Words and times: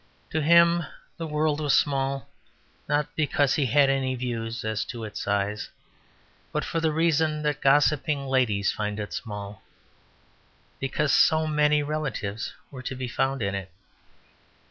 To 0.31 0.41
him 0.41 0.83
the 1.17 1.27
world 1.27 1.61
was 1.61 1.75
small, 1.77 2.27
not 2.89 3.15
because 3.15 3.53
he 3.53 3.67
had 3.67 3.87
any 3.87 4.15
views 4.15 4.65
as 4.65 4.83
to 4.85 5.03
its 5.03 5.21
size, 5.21 5.69
but 6.51 6.65
for 6.65 6.79
the 6.79 6.91
reason 6.91 7.43
that 7.43 7.61
gossiping 7.61 8.25
ladies 8.25 8.71
find 8.71 8.99
it 8.99 9.13
small, 9.13 9.61
because 10.79 11.11
so 11.11 11.45
many 11.45 11.83
relatives 11.83 12.55
were 12.71 12.81
to 12.81 12.95
be 12.95 13.07
found 13.07 13.43
in 13.43 13.53
it. 13.53 13.71